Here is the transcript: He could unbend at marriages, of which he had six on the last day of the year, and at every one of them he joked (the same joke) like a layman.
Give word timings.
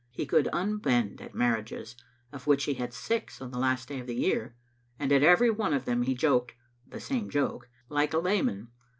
He 0.09 0.25
could 0.25 0.47
unbend 0.51 1.21
at 1.21 1.35
marriages, 1.35 1.95
of 2.33 2.47
which 2.47 2.63
he 2.63 2.73
had 2.73 2.91
six 2.91 3.39
on 3.39 3.51
the 3.51 3.59
last 3.59 3.87
day 3.89 3.99
of 3.99 4.07
the 4.07 4.15
year, 4.15 4.55
and 4.97 5.11
at 5.11 5.21
every 5.21 5.51
one 5.51 5.75
of 5.75 5.85
them 5.85 6.01
he 6.01 6.15
joked 6.15 6.55
(the 6.87 6.99
same 6.99 7.29
joke) 7.29 7.69
like 7.87 8.11
a 8.15 8.17
layman. 8.17 8.69